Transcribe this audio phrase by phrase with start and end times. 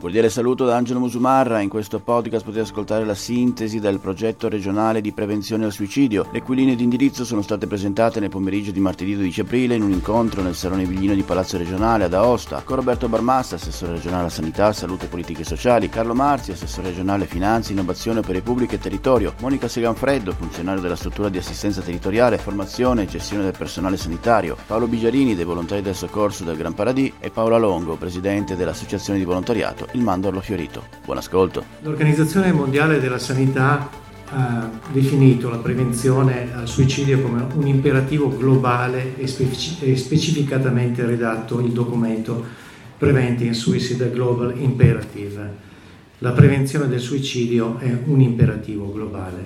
[0.00, 1.60] Un cordiale saluto da Angelo Musumarra.
[1.60, 6.40] In questo podcast potete ascoltare la sintesi del progetto regionale di prevenzione al suicidio, le
[6.40, 9.90] cui linee di indirizzo sono state presentate nel pomeriggio di martedì 12 aprile in un
[9.90, 14.30] incontro nel Salone Viglino di Palazzo Regionale ad Aosta, con Roberto Barmassa, assessore regionale a
[14.30, 19.34] sanità, salute e politiche sociali, Carlo Marzi, assessore regionale finanze, innovazione, opere pubbliche e territorio,
[19.40, 24.86] Monica Seganfreddo, funzionario della struttura di assistenza territoriale, formazione e gestione del personale sanitario, Paolo
[24.86, 27.12] Bigiarini dei volontari del soccorso del Gran Paradì.
[27.20, 30.84] E Paola Longo, presidente dell'associazione di volontariato il mandorlo fiorito.
[31.04, 31.64] Buon ascolto.
[31.82, 33.88] L'Organizzazione Mondiale della Sanità
[34.32, 41.58] ha definito la prevenzione al suicidio come un imperativo globale e, speci- e specificatamente redatto
[41.58, 42.44] il documento
[42.96, 45.68] Preventing Suicide Global Imperative.
[46.18, 49.42] La prevenzione del suicidio è un imperativo globale,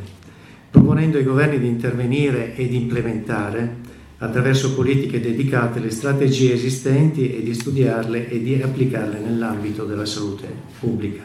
[0.71, 3.84] proponendo ai governi di intervenire ed implementare
[4.25, 10.49] attraverso politiche dedicate alle strategie esistenti e di studiarle e di applicarle nell'ambito della salute
[10.79, 11.23] pubblica.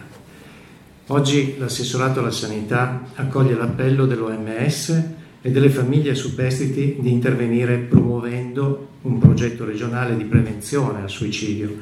[1.08, 5.04] Oggi l'assessorato alla sanità accoglie l'appello dell'OMS
[5.42, 11.74] e delle famiglie superstiti di intervenire promuovendo un progetto regionale di prevenzione al suicidio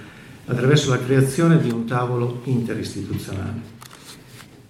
[0.46, 3.77] attraverso la creazione di un tavolo interistituzionale.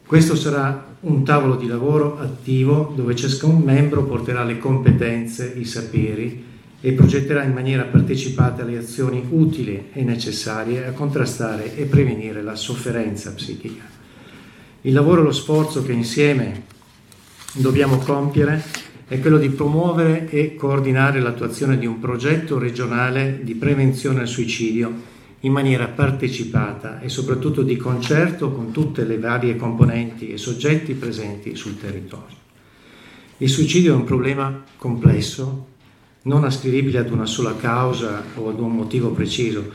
[0.08, 6.46] Questo sarà un tavolo di lavoro attivo dove ciascun membro porterà le competenze, i saperi
[6.80, 12.56] e progetterà in maniera partecipata le azioni utili e necessarie a contrastare e prevenire la
[12.56, 13.84] sofferenza psichica.
[14.84, 16.64] Il lavoro e lo sforzo che insieme
[17.56, 18.64] dobbiamo compiere
[19.10, 25.16] è quello di promuovere e coordinare l'attuazione di un progetto regionale di prevenzione al suicidio
[25.48, 31.56] in maniera partecipata e soprattutto di concerto con tutte le varie componenti e soggetti presenti
[31.56, 32.36] sul territorio.
[33.38, 35.68] Il suicidio è un problema complesso,
[36.24, 39.72] non ascrivibile ad una sola causa o ad un motivo preciso.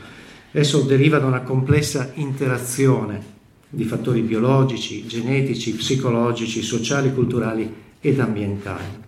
[0.51, 3.31] Esso deriva da una complessa interazione
[3.67, 9.01] di fattori biologici, genetici, psicologici, sociali, culturali ed ambientali.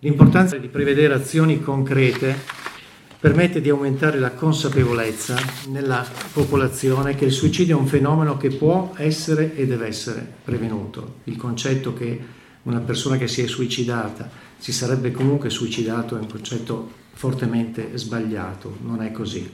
[0.00, 2.38] L'importanza di prevedere azioni concrete
[3.20, 5.36] permette di aumentare la consapevolezza
[5.68, 11.16] nella popolazione che il suicidio è un fenomeno che può essere e deve essere prevenuto.
[11.24, 12.20] Il concetto che
[12.62, 18.76] una persona che si è suicidata si sarebbe comunque suicidato è un concetto fortemente sbagliato,
[18.82, 19.48] non è così.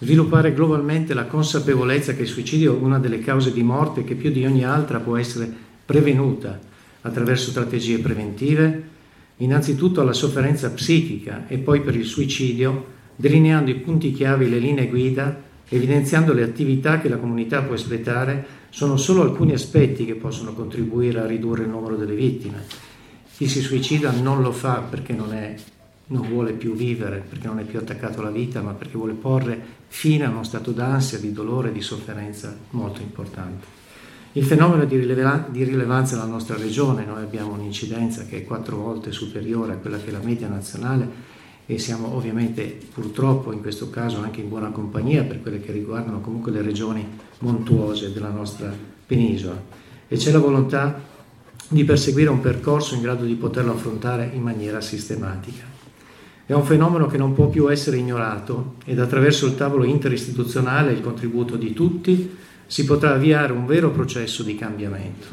[0.00, 4.32] Sviluppare globalmente la consapevolezza che il suicidio è una delle cause di morte che più
[4.32, 5.52] di ogni altra può essere
[5.84, 6.58] prevenuta
[7.02, 8.96] attraverso strategie preventive,
[9.38, 14.58] innanzitutto alla sofferenza psichica e poi per il suicidio, delineando i punti chiave e le
[14.58, 20.14] linee guida, evidenziando le attività che la comunità può espletare, sono solo alcuni aspetti che
[20.14, 22.64] possono contribuire a ridurre il numero delle vittime.
[23.34, 25.54] Chi si suicida non lo fa perché non, è,
[26.06, 29.60] non vuole più vivere, perché non è più attaccato alla vita, ma perché vuole porre
[29.86, 33.77] fine a uno stato d'ansia, di dolore e di sofferenza molto importante.
[34.32, 38.44] Il fenomeno è di, rileva- di rilevanza nella nostra regione, noi abbiamo un'incidenza che è
[38.44, 43.60] quattro volte superiore a quella che è la media nazionale e siamo ovviamente purtroppo in
[43.60, 47.06] questo caso anche in buona compagnia per quelle che riguardano comunque le regioni
[47.40, 48.72] montuose della nostra
[49.06, 49.60] penisola
[50.08, 50.98] e c'è la volontà
[51.68, 55.67] di perseguire un percorso in grado di poterlo affrontare in maniera sistematica.
[56.48, 60.94] È un fenomeno che non può più essere ignorato ed attraverso il tavolo interistituzionale e
[60.94, 65.26] il contributo di tutti si potrà avviare un vero processo di cambiamento.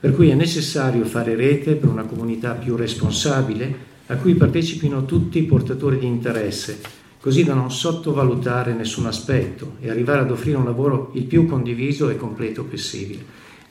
[0.00, 3.74] Per cui è necessario fare rete per una comunità più responsabile
[4.06, 6.80] a cui partecipino tutti i portatori di interesse,
[7.20, 12.08] così da non sottovalutare nessun aspetto e arrivare ad offrire un lavoro il più condiviso
[12.08, 13.22] e completo possibile.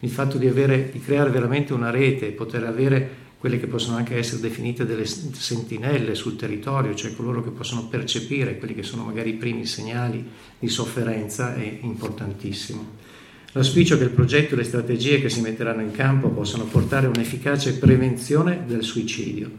[0.01, 4.17] Il fatto di, avere, di creare veramente una rete poter avere quelle che possono anche
[4.17, 9.31] essere definite delle sentinelle sul territorio, cioè coloro che possono percepire quelli che sono magari
[9.31, 10.25] i primi segnali
[10.57, 13.03] di sofferenza, è importantissimo.
[13.51, 17.07] L'auspicio è che il progetto e le strategie che si metteranno in campo possano portare
[17.07, 19.49] un'efficace prevenzione del suicidio.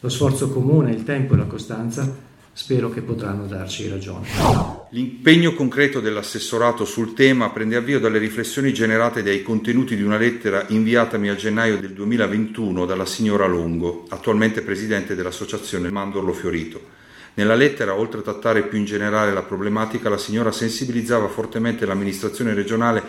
[0.00, 2.14] Lo sforzo comune, il tempo e la costanza
[2.52, 4.77] spero che potranno darci ragione.
[4.92, 10.64] L'impegno concreto dell'assessorato sul tema prende avvio dalle riflessioni generate dai contenuti di una lettera
[10.68, 16.80] inviatami a gennaio del 2021 dalla signora Longo, attualmente presidente dell'associazione Mandorlo Fiorito.
[17.34, 22.54] Nella lettera, oltre a trattare più in generale la problematica, la signora sensibilizzava fortemente l'amministrazione
[22.54, 23.02] regionale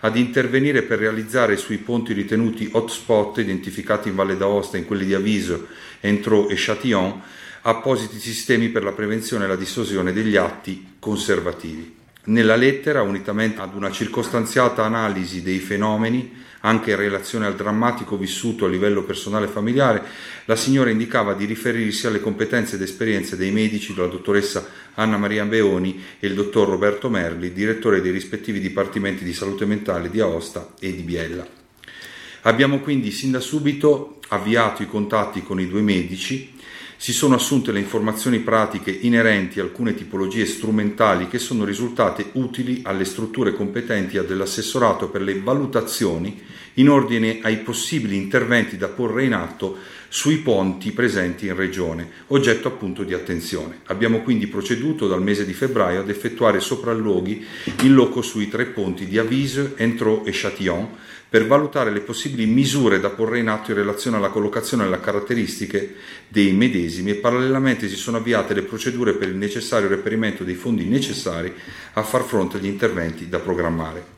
[0.00, 5.14] ad intervenire per realizzare sui ponti ritenuti hotspot identificati in Valle d'Aosta, in quelli di
[5.14, 5.66] Aviso,
[5.98, 7.20] Entro e Châtillon,
[7.66, 12.02] appositi sistemi per la prevenzione e la dissuasione degli atti conservativi.
[12.26, 18.64] Nella lettera, unitamente ad una circostanziata analisi dei fenomeni, anche in relazione al drammatico vissuto
[18.64, 20.02] a livello personale e familiare,
[20.46, 25.44] la signora indicava di riferirsi alle competenze ed esperienze dei medici della dottoressa Anna Maria
[25.44, 30.74] Beoni e il dottor Roberto Merli, direttore dei rispettivi dipartimenti di salute mentale di Aosta
[30.78, 31.46] e di Biella.
[32.42, 36.52] Abbiamo quindi sin da subito avviato i contatti con i due medici
[37.04, 42.80] si sono assunte le informazioni pratiche inerenti a alcune tipologie strumentali che sono risultate utili
[42.82, 46.40] alle strutture competenti dell'assessorato per le valutazioni
[46.74, 49.76] in ordine ai possibili interventi da porre in atto
[50.08, 53.80] sui ponti presenti in regione, oggetto appunto di attenzione.
[53.88, 57.44] Abbiamo quindi proceduto dal mese di febbraio ad effettuare sopralluoghi
[57.82, 60.88] in loco sui tre ponti di Avise, Entraux e Châtillon
[61.28, 65.00] per valutare le possibili misure da porre in atto in relazione alla collocazione e alle
[65.00, 65.94] caratteristiche
[66.28, 70.84] dei medesimi e parallelamente si sono avviate le procedure per il necessario reperimento dei fondi
[70.84, 71.52] necessari
[71.94, 74.13] a far fronte agli interventi da programmare.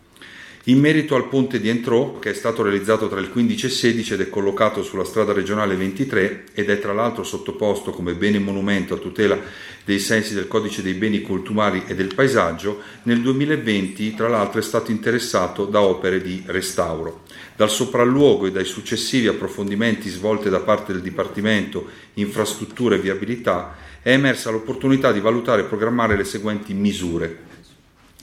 [0.69, 3.75] In merito al ponte di Entrò, che è stato realizzato tra il 15 e il
[3.75, 8.41] 16 ed è collocato sulla strada regionale 23 ed è tra l'altro sottoposto come bene
[8.41, 9.39] monumento a tutela
[9.85, 14.63] dei sensi del codice dei beni culturali e del paesaggio, nel 2020 tra l'altro è
[14.65, 17.23] stato interessato da opere di restauro.
[17.55, 24.11] Dal sopralluogo e dai successivi approfondimenti svolti da parte del Dipartimento Infrastrutture e Viabilità è
[24.11, 27.45] emersa l'opportunità di valutare e programmare le seguenti misure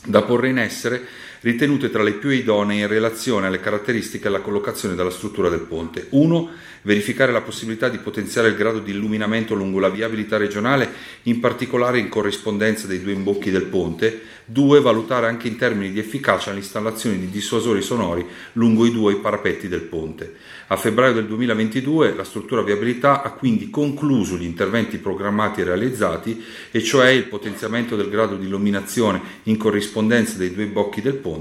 [0.05, 1.07] da porre in essere
[1.43, 5.61] ritenute tra le più idonee in relazione alle caratteristiche e alla collocazione della struttura del
[5.61, 6.07] ponte.
[6.09, 6.49] 1.
[6.83, 10.89] Verificare la possibilità di potenziare il grado di illuminamento lungo la viabilità regionale,
[11.23, 14.21] in particolare in corrispondenza dei due imbocchi del ponte.
[14.45, 14.81] 2.
[14.81, 19.81] Valutare anche in termini di efficacia l'installazione di dissuasori sonori lungo i due parapetti del
[19.81, 20.35] ponte.
[20.67, 26.43] A febbraio del 2022 la struttura viabilità ha quindi concluso gli interventi programmati e realizzati,
[26.71, 31.31] e cioè il potenziamento del grado di illuminazione in corrispondenza dei due bocchi del ponte,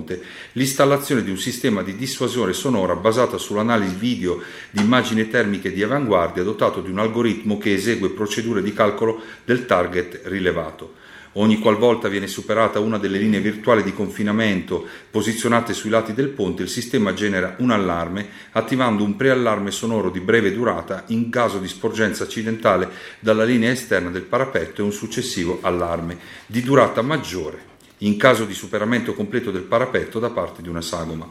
[0.52, 6.42] l'installazione di un sistema di dissuasione sonora basata sull'analisi video di immagini termiche di avanguardia
[6.42, 11.00] dotato di un algoritmo che esegue procedure di calcolo del target rilevato.
[11.36, 16.62] Ogni qualvolta viene superata una delle linee virtuali di confinamento posizionate sui lati del ponte,
[16.62, 21.68] il sistema genera un allarme, attivando un preallarme sonoro di breve durata in caso di
[21.68, 27.71] sporgenza accidentale dalla linea esterna del parapetto e un successivo allarme di durata maggiore
[28.02, 31.30] in caso di superamento completo del parapetto da parte di una sagoma.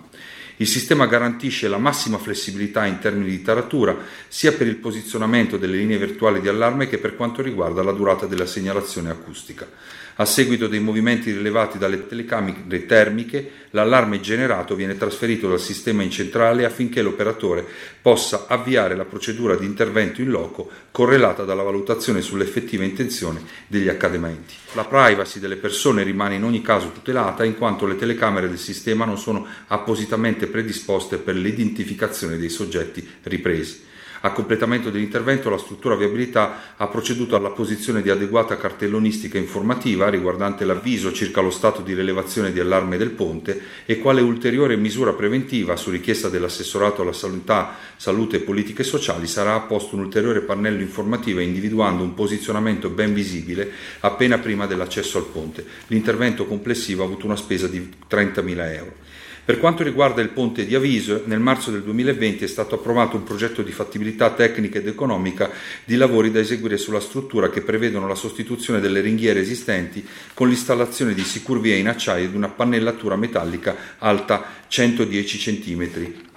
[0.57, 3.97] Il sistema garantisce la massima flessibilità in termini di taratura
[4.27, 8.27] sia per il posizionamento delle linee virtuali di allarme che per quanto riguarda la durata
[8.27, 9.67] della segnalazione acustica.
[10.15, 16.11] A seguito dei movimenti rilevati dalle telecamere termiche, l'allarme generato viene trasferito dal sistema in
[16.11, 17.65] centrale affinché l'operatore
[18.01, 24.53] possa avviare la procedura di intervento in loco correlata dalla valutazione sull'effettiva intenzione degli accadimenti.
[24.73, 29.05] La privacy delle persone rimane in ogni caso tutelata in quanto le telecamere del sistema
[29.05, 33.89] non sono appositamente predisposte per l'identificazione dei soggetti ripresi.
[34.23, 40.63] A completamento dell'intervento la struttura viabilità ha proceduto alla posizione di adeguata cartellonistica informativa riguardante
[40.63, 45.75] l'avviso circa lo stato di rilevazione di allarme del ponte e quale ulteriore misura preventiva
[45.75, 51.39] su richiesta dell'assessorato alla sanità, salute e politiche sociali sarà apposto un ulteriore pannello informativo
[51.39, 53.71] individuando un posizionamento ben visibile
[54.01, 55.65] appena prima dell'accesso al ponte.
[55.87, 58.93] L'intervento complessivo ha avuto una spesa di 30.000 euro.
[59.43, 63.23] Per quanto riguarda il ponte di Aviso, nel marzo del 2020 è stato approvato un
[63.23, 65.49] progetto di fattibilità tecnica ed economica
[65.83, 70.05] di lavori da eseguire sulla struttura che prevedono la sostituzione delle ringhiere esistenti
[70.35, 76.29] con l'installazione di sicurvie in acciaio ed una pannellatura metallica alta 110 cm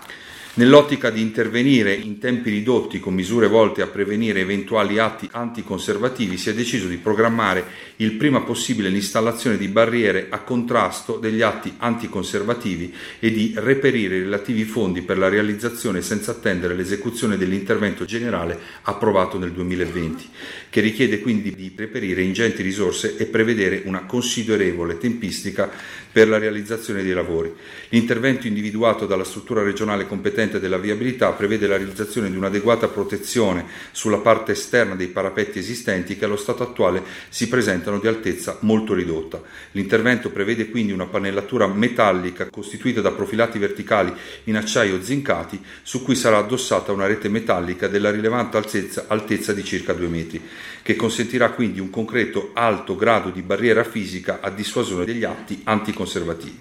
[0.57, 6.49] Nell'ottica di intervenire in tempi ridotti con misure volte a prevenire eventuali atti anticonservativi, si
[6.49, 7.65] è deciso di programmare
[7.97, 14.21] il prima possibile l'installazione di barriere a contrasto degli atti anticonservativi e di reperire i
[14.21, 20.29] relativi fondi per la realizzazione senza attendere l'esecuzione dell'intervento generale approvato nel 2020,
[20.71, 25.69] che richiede quindi di reperire ingenti risorse e prevedere una considerevole tempistica
[26.13, 27.53] per la realizzazione dei lavori.
[27.89, 34.19] L'intervento individuato dalla struttura regionale competente della viabilità prevede la realizzazione di un'adeguata protezione sulla
[34.19, 39.43] parte esterna dei parapetti esistenti che allo stato attuale si presentano di altezza molto ridotta.
[39.73, 44.13] L'intervento prevede quindi una pannellatura metallica costituita da profilati verticali
[44.45, 49.65] in acciaio zincati su cui sarà addossata una rete metallica della rilevante altezza, altezza di
[49.65, 50.43] circa 2 metri,
[50.83, 56.03] che consentirà quindi un concreto alto grado di barriera fisica a dissuasione degli atti anticonservativi
[56.05, 56.59] conservativi.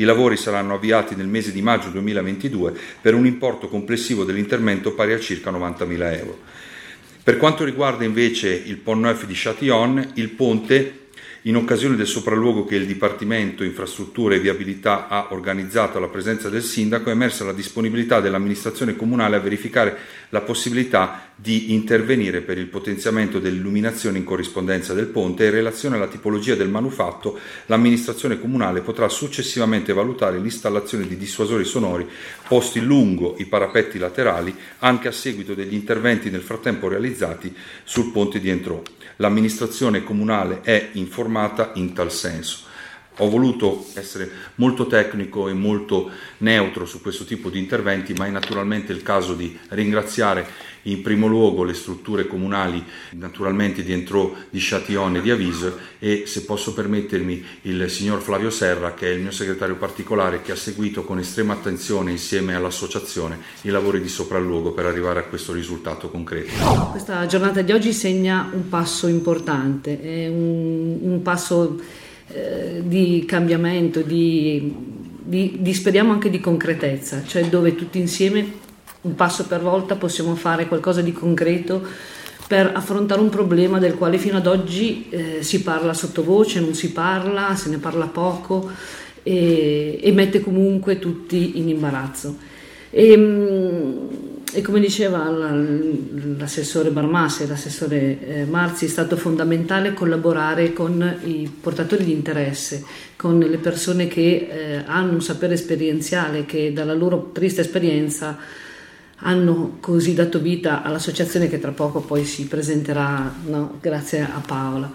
[0.00, 5.12] I lavori saranno avviati nel mese di maggio 2022 per un importo complessivo dell'intervento pari
[5.12, 6.38] a circa 90.000 euro.
[7.22, 11.00] Per quanto riguarda invece il Pont Neuf di Châtillon, il ponte
[11.44, 16.62] In occasione del sopralluogo che il Dipartimento Infrastrutture e Viabilità ha organizzato alla presenza del
[16.62, 19.96] sindaco è emersa la disponibilità dell'amministrazione comunale a verificare
[20.28, 25.96] la possibilità di intervenire per il potenziamento dell'illuminazione in corrispondenza del ponte e in relazione
[25.96, 32.06] alla tipologia del manufatto l'amministrazione comunale potrà successivamente valutare l'installazione di dissuasori sonori
[32.46, 37.54] posti lungo i parapetti laterali anche a seguito degli interventi nel frattempo realizzati
[37.84, 38.82] sul ponte di Entrò.
[39.16, 42.68] L'amministrazione comunale è informata in tal senso.
[43.22, 48.30] Ho voluto essere molto tecnico e molto neutro su questo tipo di interventi, ma è
[48.30, 54.58] naturalmente il caso di ringraziare in primo luogo le strutture comunali, naturalmente di Entrò, di
[54.60, 59.20] Châtillon e di Avise e se posso permettermi il signor Flavio Serra che è il
[59.20, 64.72] mio segretario particolare che ha seguito con estrema attenzione insieme all'associazione i lavori di sopralluogo
[64.72, 66.50] per arrivare a questo risultato concreto.
[66.90, 74.02] Questa giornata di oggi segna un passo importante, è un, un passo eh, di cambiamento,
[74.02, 74.74] di,
[75.22, 78.58] di, di, speriamo anche di concretezza, cioè dove tutti insieme,
[79.02, 81.82] un passo per volta, possiamo fare qualcosa di concreto
[82.46, 86.90] per affrontare un problema del quale fino ad oggi eh, si parla sottovoce, non si
[86.90, 88.68] parla, se ne parla poco
[89.22, 92.36] e, e mette comunque tutti in imbarazzo.
[92.90, 94.08] E, ehm,
[94.52, 101.50] e come diceva l'assessore Barmassi e l'assessore eh, Marzi, è stato fondamentale collaborare con i
[101.60, 102.84] portatori di interesse,
[103.16, 108.36] con le persone che eh, hanno un sapere esperienziale, che dalla loro triste esperienza
[109.22, 113.78] hanno così dato vita all'associazione che tra poco poi si presenterà no?
[113.80, 114.90] grazie a Paola.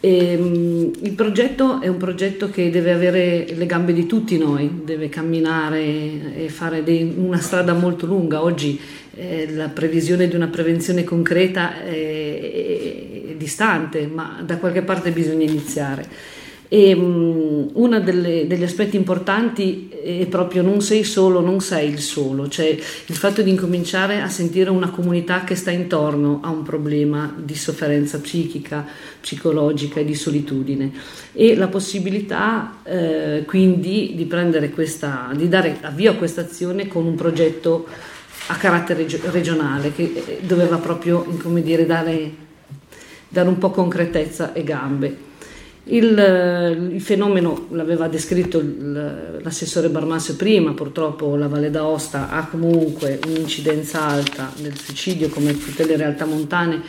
[0.00, 4.82] E, um, il progetto è un progetto che deve avere le gambe di tutti noi,
[4.84, 8.42] deve camminare e fare dei, una strada molto lunga.
[8.42, 8.78] Oggi
[9.14, 15.10] eh, la previsione di una prevenzione concreta è, è, è, distante, ma da qualche parte
[15.10, 16.06] bisogna iniziare.
[16.68, 22.66] E uno degli aspetti importanti è proprio non sei solo, non sei il solo, cioè
[22.66, 27.54] il fatto di incominciare a sentire una comunità che sta intorno a un problema di
[27.54, 28.84] sofferenza psichica,
[29.20, 30.92] psicologica e di solitudine
[31.32, 34.26] e la possibilità eh, quindi di
[34.72, 37.86] questa, di dare avvio a questa azione con un progetto
[38.48, 41.26] a carattere regionale che eh, doveva proprio,
[41.62, 42.30] dire, dare,
[43.28, 45.24] dare un po' concretezza e gambe.
[45.88, 48.60] Il, il, fenomeno l'aveva descritto
[49.40, 55.86] l'assessore Barmasso prima, purtroppo la Valle d'Aosta ha comunque un'incidenza alta del suicidio come tutte
[55.86, 56.82] le realtà montane.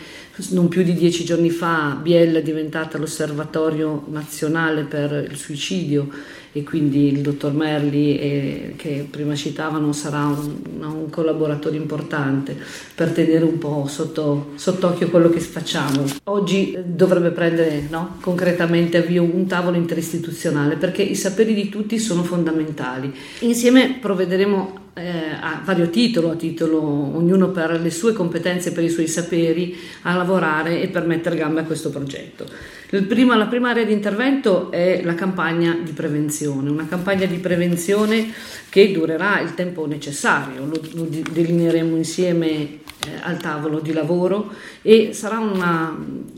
[0.50, 6.10] Non più di dieci giorni fa Biella è diventata l'osservatorio nazionale per il suicidio
[6.52, 12.56] e quindi il dottor Merli eh, che prima citavano sarà un, un, collaboratore importante
[12.96, 16.06] per tenere un po' sotto, sott'occhio quello che facciamo.
[16.26, 22.24] Oggi dovrebbe prendere no, concretamente avvio un tavolo interistituzionale perché i saperi di tutti sono
[22.24, 23.14] fondamentali.
[23.40, 28.90] Insieme provvederemo eh, a vario titolo, a titolo ognuno per le sue competenze, per i
[28.90, 32.46] suoi saperi, a lavorare e per mettere gambe a questo progetto.
[32.90, 38.32] Prima, la prima area di intervento è la campagna di prevenzione, una campagna di prevenzione
[38.70, 42.80] che durerà il tempo necessario, lo, lo delineeremo insieme eh,
[43.22, 44.52] al tavolo di lavoro
[44.82, 45.96] e sarà una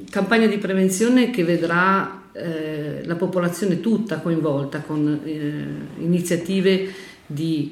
[0.10, 6.92] campagna di prevenzione che vedrà eh, la popolazione tutta coinvolta con eh, iniziative
[7.26, 7.72] di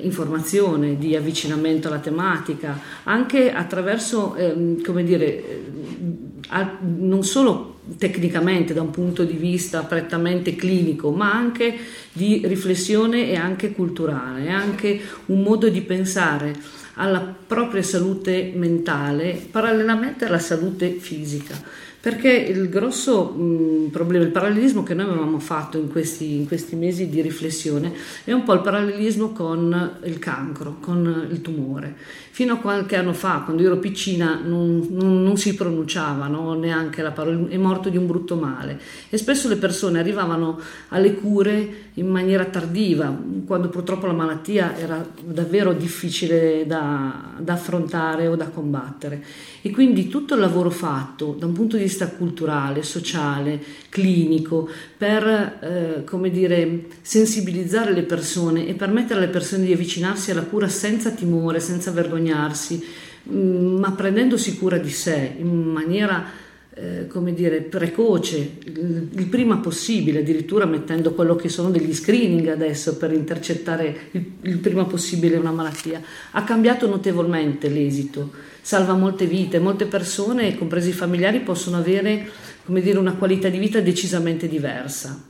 [0.00, 8.82] informazione, di avvicinamento alla tematica, anche attraverso, ehm, come dire, eh, non solo tecnicamente da
[8.82, 11.76] un punto di vista prettamente clinico, ma anche
[12.12, 16.54] di riflessione e anche culturale, è anche un modo di pensare
[16.94, 24.82] alla propria salute mentale parallelamente alla salute fisica perché il grosso mh, problema, il parallelismo
[24.82, 27.92] che noi avevamo fatto in questi, in questi, mesi di riflessione
[28.24, 31.96] è un po' il parallelismo con il cancro, con il tumore.
[32.38, 36.54] Fino a qualche anno fa, quando ero piccina, non, non, non si pronunciava no?
[36.54, 38.80] neanche la parola, è morto di un brutto male.
[39.10, 43.12] E spesso le persone arrivavano alle cure in maniera tardiva,
[43.44, 49.20] quando purtroppo la malattia era davvero difficile da, da affrontare o da combattere.
[49.60, 55.26] E quindi tutto il lavoro fatto da un punto di vista culturale, sociale, clinico, per
[55.60, 61.10] eh, come dire, sensibilizzare le persone e permettere alle persone di avvicinarsi alla cura senza
[61.10, 66.46] timore, senza vergognarsi, mh, mm, ma prendendosi cura di sé in maniera
[66.80, 72.96] eh, come dire, precoce, il, prima possibile, addirittura mettendo quello che sono degli screening adesso
[72.96, 78.30] per intercettare il, il prima possibile una malattia, ha cambiato notevolmente l'esito,
[78.60, 82.28] salva molte vite, molte persone, compresi i familiari, possono avere
[82.64, 85.20] come dire, una qualità di vita decisamente diversa.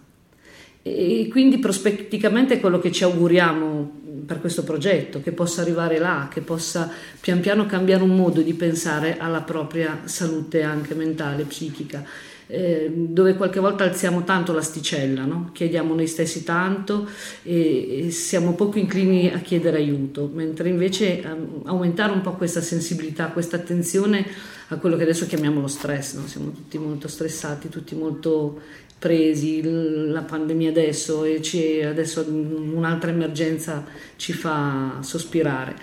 [0.83, 3.98] E quindi prospetticamente quello che ci auguriamo
[4.29, 8.53] per questo progetto, che possa arrivare là, che possa pian piano cambiare un modo di
[8.53, 12.05] pensare alla propria salute anche mentale, psichica.
[12.51, 15.51] Eh, dove qualche volta alziamo tanto l'asticella, no?
[15.53, 17.07] chiediamo noi stessi tanto
[17.43, 22.63] e, e, siamo poco inclini a chiedere aiuto, mentre invece um, aumentare un po' questa
[22.63, 24.27] sensibilità, questa attenzione
[24.69, 26.27] a quello che adesso chiamiamo lo stress, no?
[26.27, 28.61] siamo tutti molto stressati, tutti molto
[28.99, 33.85] presi, la pandemia adesso e ci, adesso un'altra emergenza
[34.17, 35.77] ci fa sospirare.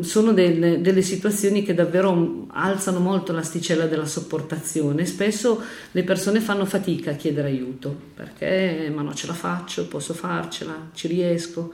[0.00, 5.04] Sono delle, delle, situazioni che davvero alzano molto l'asticella della sopportazione.
[5.04, 10.14] Spesso le persone fanno fatica a chiedere aiuto perché ma non ce la faccio, posso
[10.14, 11.72] farcela, ci riesco.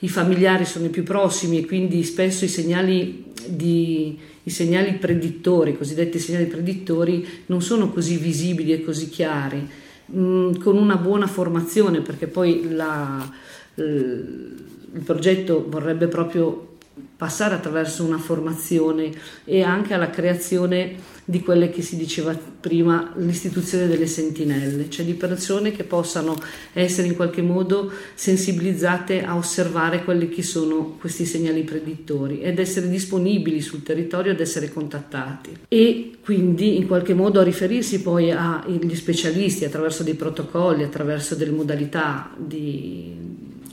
[0.00, 4.18] I familiari sono i più prossimi e quindi spesso i segnali, di,
[4.50, 10.54] i segnali predittori, i cosiddetti segnali predittori, non sono così visibili e così chiari Mm,
[10.56, 13.30] con una buona formazione, perché poi la,
[13.74, 16.69] il progetto vorrebbe proprio
[17.16, 19.12] passare attraverso una formazione
[19.44, 25.14] e anche alla creazione di quelle che si diceva prima, l'istituzione delle sentinelle, cioè di
[25.14, 26.36] persone che possano
[26.72, 32.88] essere in qualche modo sensibilizzate a osservare quelli che sono questi segnali predittori ed essere
[32.88, 35.56] disponibili sul territorio ad essere contattati.
[35.68, 41.52] E quindi in qualche modo a riferirsi poi agli specialisti attraverso dei protocolli, attraverso delle
[41.52, 43.19] modalità di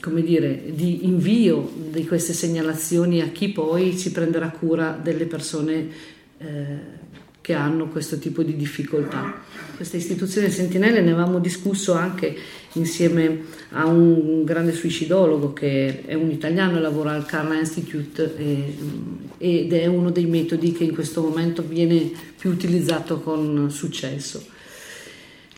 [0.00, 5.88] come dire, di invio di queste segnalazioni a chi poi si prenderà cura delle persone
[6.38, 6.96] eh,
[7.40, 9.42] che hanno questo tipo di difficoltà.
[9.74, 12.36] Questa istituzione Sentinelle ne avevamo discusso anche
[12.74, 13.40] insieme
[13.70, 18.76] a un grande suicidologo che è un italiano e lavora al Carla Institute e,
[19.38, 24.56] ed è uno dei metodi che in questo momento viene più utilizzato con successo.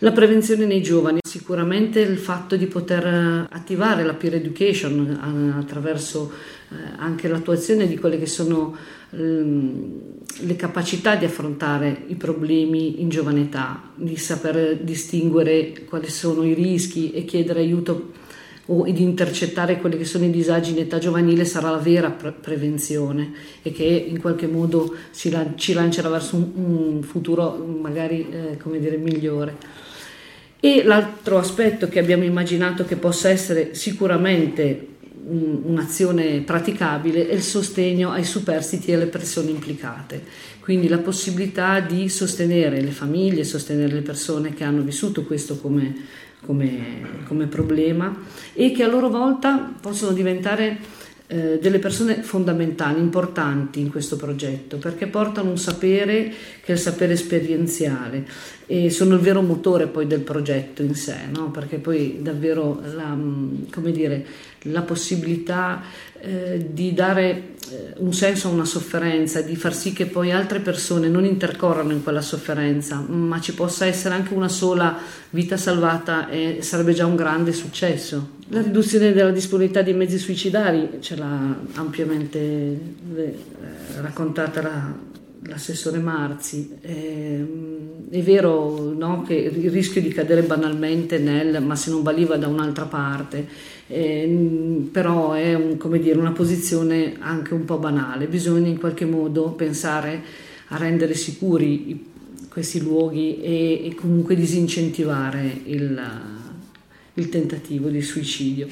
[0.02, 6.32] La prevenzione nei giovani, sicuramente il fatto di poter attivare la peer education eh, attraverso
[6.70, 8.74] eh, anche l'attuazione di quelle che sono
[9.10, 10.00] ehm,
[10.38, 16.54] le capacità di affrontare i problemi in giovane età, di saper distinguere quali sono i
[16.54, 18.12] rischi e chiedere aiuto
[18.72, 22.32] o di intercettare quelli che sono i disagi in età giovanile sarà la vera pre-
[22.32, 28.78] prevenzione e che in qualche modo ci, ci lancerà verso un, un futuro magari eh,
[28.78, 29.88] dire, migliore.
[30.60, 34.88] E l'altro aspetto che abbiamo immaginato che possa essere sicuramente
[35.30, 40.22] un'azione praticabile è il sostegno ai superstiti e alle persone implicate,
[40.60, 45.94] quindi la possibilità di sostenere le famiglie, sostenere le persone che hanno vissuto questo come,
[46.44, 48.14] come, come problema
[48.52, 50.78] e che a loro volta possono diventare
[51.28, 56.78] eh, delle persone fondamentali, importanti in questo progetto, perché portano un sapere che è il
[56.78, 58.26] sapere esperienziale
[58.72, 61.50] e sono il vero motore poi del progetto in sé, no?
[61.50, 64.24] perché poi davvero la, mm, dire,
[64.62, 65.82] la possibilità
[66.20, 70.60] eh, di dare eh, un senso a una sofferenza, di far sì che poi altre
[70.60, 74.96] persone non intercorrano in quella sofferenza, ma ci possa essere anche una sola
[75.30, 78.38] vita salvata e sarebbe già un grande successo.
[78.50, 83.34] La riduzione della disponibilità di mezzi suicidari ce l'ha ampiamente eh,
[84.00, 84.94] raccontata la,
[85.44, 86.76] l'assessore Marzi.
[86.80, 87.46] Eh,
[88.10, 92.48] è vero no, che il rischio di cadere banalmente nel ma se non valiva da
[92.48, 93.46] un'altra parte,
[93.86, 98.26] eh, però è un, dire, una posizione anche un po' banale.
[98.26, 100.22] Bisogna in qualche modo pensare
[100.68, 102.08] a rendere sicuri
[102.48, 106.38] questi luoghi e, e comunque disincentivare il
[107.20, 108.66] il tentativo di suicidio.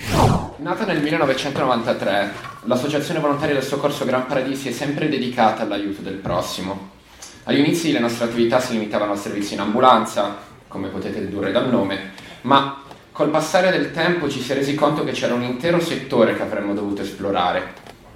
[0.57, 2.33] Nata nel 1993,
[2.65, 6.97] l'Associazione Volontaria del Soccorso Gran Paradisi è sempre dedicata all'aiuto del prossimo.
[7.45, 11.69] Agli inizi le nostre attività si limitavano al servizio in ambulanza, come potete dedurre dal
[11.69, 12.83] nome, ma
[13.13, 16.43] col passare del tempo ci si è resi conto che c'era un intero settore che
[16.43, 17.75] avremmo dovuto esplorare,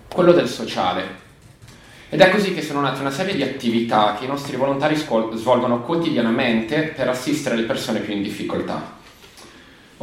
[0.09, 1.21] quello del sociale.
[2.09, 5.83] Ed è così che sono nate una serie di attività che i nostri volontari svolgono
[5.83, 9.01] quotidianamente per assistere le persone più in difficoltà.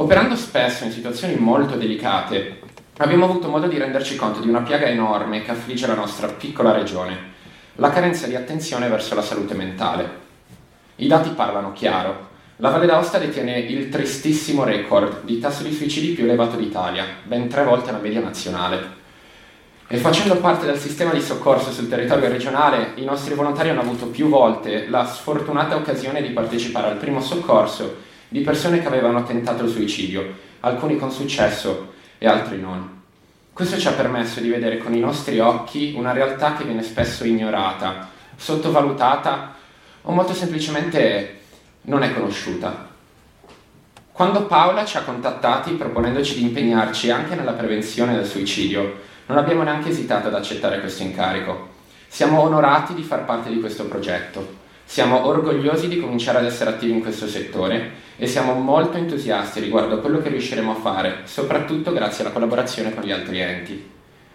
[0.00, 2.60] Operando spesso in situazioni molto delicate,
[2.96, 6.72] abbiamo avuto modo di renderci conto di una piaga enorme che affligge la nostra piccola
[6.72, 7.18] regione,
[7.74, 10.08] la carenza di attenzione verso la salute mentale.
[10.96, 12.28] I dati parlano chiaro.
[12.56, 17.48] La Valle d'Aosta detiene il tristissimo record di tasso di suicidi più elevato d'Italia, ben
[17.48, 18.98] tre volte la media nazionale.
[19.86, 24.06] E facendo parte del sistema di soccorso sul territorio regionale, i nostri volontari hanno avuto
[24.06, 29.64] più volte la sfortunata occasione di partecipare al primo soccorso di persone che avevano tentato
[29.64, 30.24] il suicidio,
[30.60, 33.02] alcuni con successo e altri non.
[33.52, 37.24] Questo ci ha permesso di vedere con i nostri occhi una realtà che viene spesso
[37.24, 39.56] ignorata, sottovalutata
[40.02, 41.40] o molto semplicemente
[41.82, 42.88] non è conosciuta.
[44.12, 49.64] Quando Paola ci ha contattati proponendoci di impegnarci anche nella prevenzione del suicidio, non abbiamo
[49.64, 51.70] neanche esitato ad accettare questo incarico.
[52.06, 54.59] Siamo onorati di far parte di questo progetto.
[54.90, 59.94] Siamo orgogliosi di cominciare ad essere attivi in questo settore e siamo molto entusiasti riguardo
[59.94, 63.88] a quello che riusciremo a fare, soprattutto grazie alla collaborazione con gli altri enti.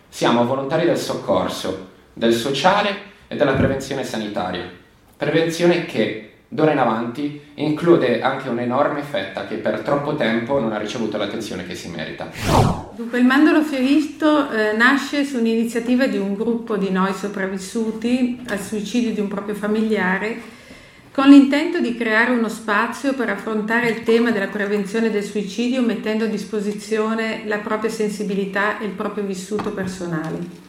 [0.08, 2.96] Siamo volontari del soccorso, del sociale
[3.28, 4.63] e della prevenzione sanitaria.
[5.18, 10.78] Prevenzione che, d'ora in avanti, include anche un'enorme fetta che per troppo tempo non ha
[10.78, 12.32] ricevuto l'attenzione che si merita.
[12.96, 18.62] Dunque, il Mandolo Fieristo eh, nasce su un'iniziativa di un gruppo di noi sopravvissuti al
[18.62, 20.54] suicidio di un proprio familiare
[21.12, 26.24] con l'intento di creare uno spazio per affrontare il tema della prevenzione del suicidio mettendo
[26.24, 30.64] a disposizione la propria sensibilità e il proprio vissuto personale.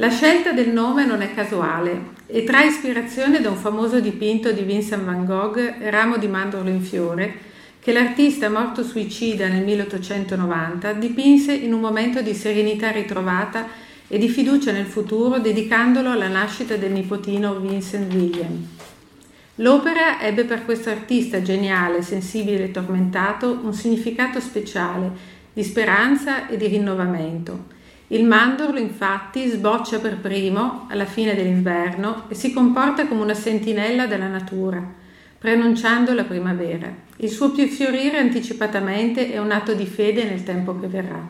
[0.00, 4.62] La scelta del nome non è casuale e trae ispirazione da un famoso dipinto di
[4.62, 5.58] Vincent van Gogh,
[5.90, 7.34] Ramo di mandorlo in fiore,
[7.80, 13.68] che l'artista morto suicida nel 1890 dipinse in un momento di serenità ritrovata
[14.08, 18.68] e di fiducia nel futuro, dedicandolo alla nascita del nipotino Vincent William.
[19.56, 25.10] L'opera ebbe per questo artista geniale, sensibile e tormentato un significato speciale
[25.52, 27.78] di speranza e di rinnovamento
[28.12, 34.06] il mandorlo infatti sboccia per primo alla fine dell'inverno e si comporta come una sentinella
[34.06, 34.82] della natura,
[35.38, 36.92] preannunciando la primavera.
[37.18, 41.24] Il suo più fiorire anticipatamente è un atto di fede nel tempo che verrà.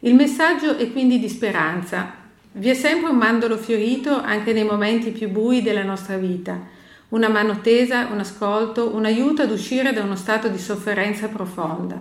[0.00, 2.12] Il messaggio è quindi di speranza.
[2.52, 6.60] Vi è sempre un mandorlo fiorito anche nei momenti più bui della nostra vita,
[7.10, 11.98] una mano tesa, un ascolto, un aiuto ad uscire da uno stato di sofferenza profonda,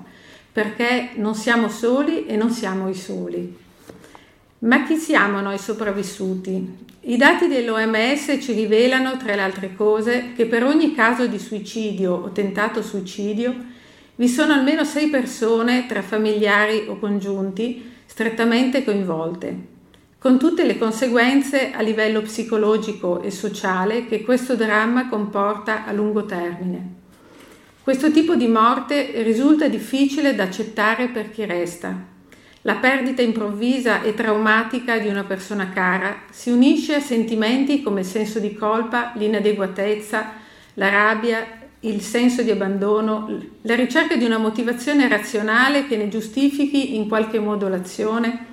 [0.52, 3.66] perché non siamo soli e non siamo i soli.
[4.60, 6.86] Ma chi siamo noi sopravvissuti?
[7.02, 12.14] I dati dell'OMS ci rivelano, tra le altre cose, che per ogni caso di suicidio
[12.14, 13.56] o tentato suicidio
[14.16, 19.56] vi sono almeno sei persone tra familiari o congiunti strettamente coinvolte,
[20.18, 26.26] con tutte le conseguenze a livello psicologico e sociale che questo dramma comporta a lungo
[26.26, 26.96] termine.
[27.84, 32.16] Questo tipo di morte risulta difficile da accettare per chi resta,
[32.68, 38.06] la perdita improvvisa e traumatica di una persona cara si unisce a sentimenti come il
[38.06, 40.34] senso di colpa, l'inadeguatezza,
[40.74, 41.48] la rabbia,
[41.80, 47.40] il senso di abbandono, la ricerca di una motivazione razionale che ne giustifichi in qualche
[47.40, 48.46] modo l'azione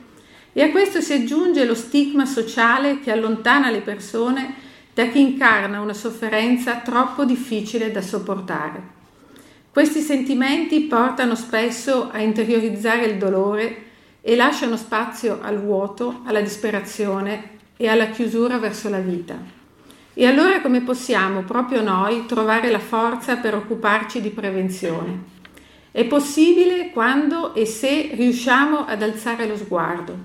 [0.53, 4.55] e a questo si aggiunge lo stigma sociale che allontana le persone
[4.95, 8.93] da chi incarna una sofferenza troppo difficile da sopportare.
[9.73, 13.84] Questi sentimenti portano spesso a interiorizzare il dolore
[14.27, 19.37] e lasciano spazio al vuoto, alla disperazione e alla chiusura verso la vita.
[20.15, 25.33] E allora come possiamo proprio noi trovare la forza per occuparci di prevenzione?
[25.91, 30.17] È possibile quando e se riusciamo ad alzare lo sguardo.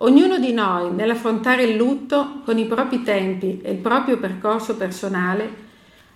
[0.00, 5.66] Ognuno di noi, nell'affrontare il lutto con i propri tempi e il proprio percorso personale,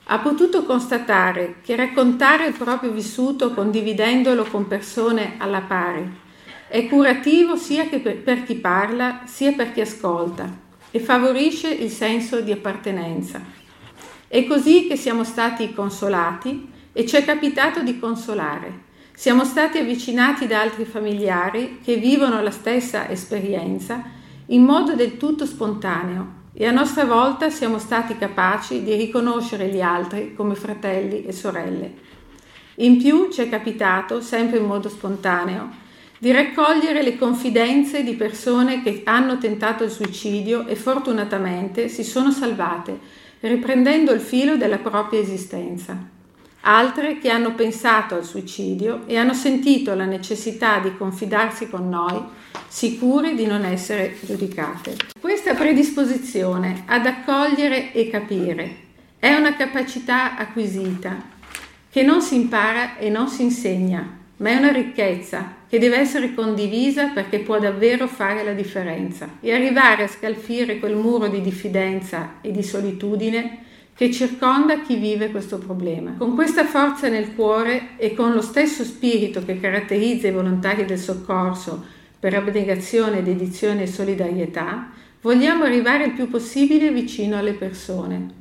[0.07, 6.22] ha potuto constatare che raccontare il proprio vissuto condividendolo con persone alla pari
[6.73, 10.51] è curativo sia per chi parla sia per chi ascolta
[10.91, 13.43] e favorisce il senso di appartenenza.
[14.27, 18.85] È così che siamo stati consolati e ci è capitato di consolare.
[19.15, 24.03] Siamo stati avvicinati da altri familiari che vivono la stessa esperienza
[24.47, 29.83] in modo del tutto spontaneo e a nostra volta siamo stati capaci di riconoscere gli
[29.83, 31.95] altri come fratelli e sorelle.
[32.77, 35.82] In più ci è capitato, sempre in modo spontaneo,
[36.23, 42.31] di raccogliere le confidenze di persone che hanno tentato il suicidio e fortunatamente si sono
[42.31, 42.97] salvate,
[43.41, 45.99] riprendendo il filo della propria esistenza.
[46.61, 52.23] Altre che hanno pensato al suicidio e hanno sentito la necessità di confidarsi con noi,
[52.69, 54.95] sicuri di non essere giudicate.
[55.21, 58.77] Questa predisposizione ad accogliere e capire
[59.19, 61.21] è una capacità acquisita
[61.91, 66.35] che non si impara e non si insegna, ma è una ricchezza che deve essere
[66.35, 72.35] condivisa perché può davvero fare la differenza e arrivare a scalfire quel muro di diffidenza
[72.41, 73.59] e di solitudine
[73.95, 76.15] che circonda chi vive questo problema.
[76.19, 80.99] Con questa forza nel cuore e con lo stesso spirito che caratterizza i volontari del
[80.99, 81.85] soccorso
[82.19, 88.41] per abnegazione, dedizione e solidarietà, vogliamo arrivare il più possibile vicino alle persone,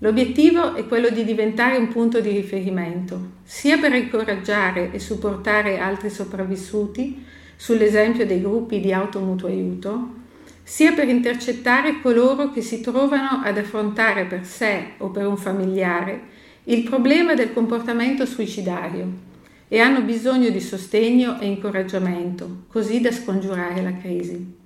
[0.00, 6.08] L'obiettivo è quello di diventare un punto di riferimento, sia per incoraggiare e supportare altri
[6.08, 7.24] sopravvissuti,
[7.56, 10.16] sull'esempio dei gruppi di automutuo aiuto,
[10.62, 16.36] sia per intercettare coloro che si trovano ad affrontare per sé o per un familiare
[16.64, 19.26] il problema del comportamento suicidario
[19.66, 24.57] e hanno bisogno di sostegno e incoraggiamento, così da scongiurare la crisi.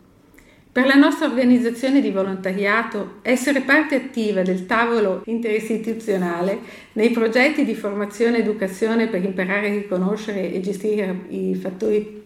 [0.73, 6.61] Per la nostra organizzazione di volontariato, essere parte attiva del tavolo interistituzionale
[6.95, 12.23] nei progetti di formazione e educazione per imparare a riconoscere e gestire i fattori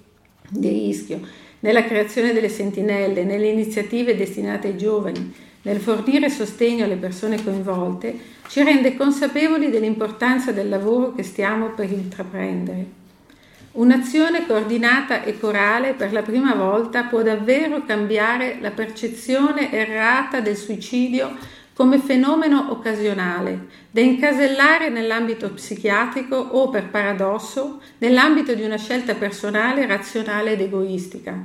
[0.49, 1.19] di rischio,
[1.59, 8.17] nella creazione delle sentinelle, nelle iniziative destinate ai giovani, nel fornire sostegno alle persone coinvolte,
[8.47, 13.06] ci rende consapevoli dell'importanza del lavoro che stiamo per intraprendere.
[13.77, 20.57] Un'azione coordinata e corale per la prima volta può davvero cambiare la percezione errata del
[20.57, 21.37] suicidio
[21.75, 29.85] come fenomeno occasionale, da incasellare nell'ambito psichiatrico o, per paradosso, nell'ambito di una scelta personale,
[29.85, 31.39] razionale ed egoistica.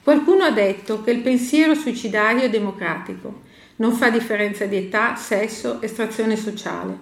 [0.00, 3.40] Qualcuno ha detto che il pensiero suicidario è democratico,
[3.76, 6.96] non fa differenza di età, sesso, estrazione sociale.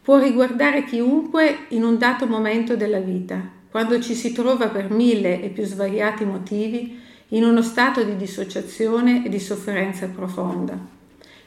[0.00, 5.42] Può riguardare chiunque in un dato momento della vita, quando ci si trova per mille
[5.42, 10.78] e più svariati motivi in uno stato di dissociazione e di sofferenza profonda.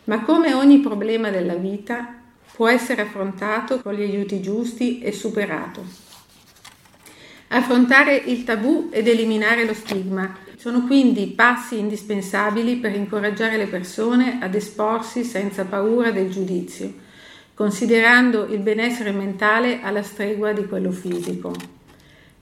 [0.05, 2.15] Ma come ogni problema della vita
[2.51, 5.85] può essere affrontato con gli aiuti giusti e superato.
[7.49, 14.39] Affrontare il tabù ed eliminare lo stigma sono quindi passi indispensabili per incoraggiare le persone
[14.41, 16.91] ad esporsi senza paura del giudizio,
[17.53, 21.74] considerando il benessere mentale alla stregua di quello fisico.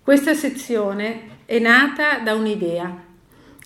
[0.03, 2.93] Questa sezione è nata da un'idea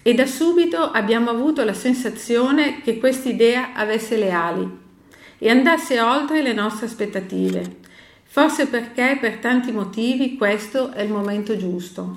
[0.04, 4.69] e da subito abbiamo avuto la sensazione che quest'idea avesse le ali
[5.39, 7.78] e andasse oltre le nostre aspettative,
[8.21, 12.15] forse perché per tanti motivi questo è il momento giusto.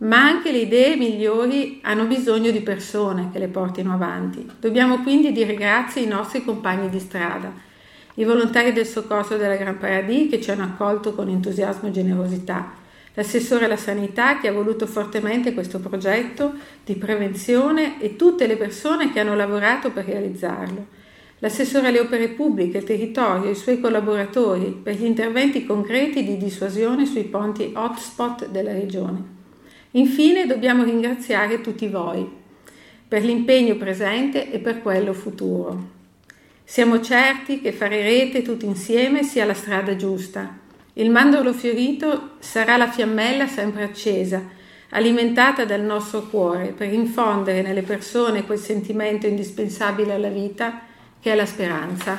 [0.00, 4.46] Ma anche le idee migliori hanno bisogno di persone che le portino avanti.
[4.60, 7.50] Dobbiamo quindi dire grazie ai nostri compagni di strada,
[8.16, 12.80] i volontari del soccorso della Gran Paradis che ci hanno accolto con entusiasmo e generosità,
[13.14, 16.52] l'assessore alla sanità che ha voluto fortemente questo progetto
[16.84, 20.86] di prevenzione e tutte le persone che hanno lavorato per realizzarlo,
[21.40, 27.04] l'assessore alle opere pubbliche, il territorio, i suoi collaboratori per gli interventi concreti di dissuasione
[27.04, 29.40] sui ponti hotspot della regione.
[29.92, 32.40] Infine dobbiamo ringraziare tutti voi
[33.06, 36.00] per l'impegno presente e per quello futuro.
[36.64, 40.60] Siamo certi che fare rete tutti insieme sia la strada giusta
[40.94, 44.42] il mandorlo fiorito sarà la fiammella sempre accesa,
[44.90, 50.82] alimentata dal nostro cuore per infondere nelle persone quel sentimento indispensabile alla vita
[51.18, 52.18] che è la speranza.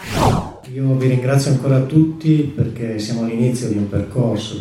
[0.74, 4.58] Io vi ringrazio ancora tutti perché siamo all'inizio di un percorso,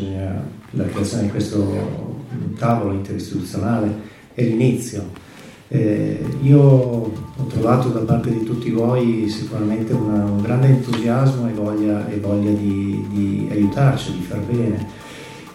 [0.70, 2.25] la creazione di questo
[2.59, 5.31] tavolo interistituzionale è l'inizio
[5.72, 11.52] eh, io ho trovato da parte di tutti voi sicuramente una, un grande entusiasmo e
[11.52, 14.87] voglia, e voglia di, di, aiutarci, di far bene.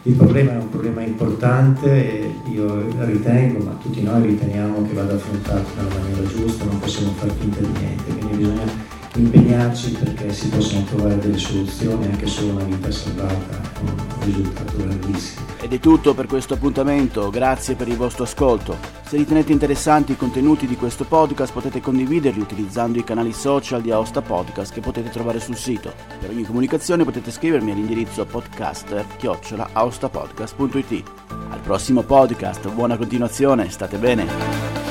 [0.03, 5.13] Il problema è un problema importante e io ritengo, ma tutti noi riteniamo che vada
[5.13, 8.86] affrontato nella maniera giusta, non possiamo far finta di niente, quindi bisogna
[9.19, 14.77] impegnarci perché si possano trovare delle soluzioni, anche solo una vita salvata è un risultato
[14.77, 15.45] grandissimo.
[15.59, 18.77] Ed è tutto per questo appuntamento, grazie per il vostro ascolto.
[19.05, 23.89] Se ritenete interessanti i contenuti di questo podcast potete condividerli utilizzando i canali social di
[23.91, 25.91] Aosta Podcast che potete trovare sul sito.
[26.19, 31.03] Per ogni comunicazione potete scrivermi all'indirizzo podcaster-aostapodcast.it.
[31.49, 34.86] Al prossimo podcast, buona continuazione, state bene!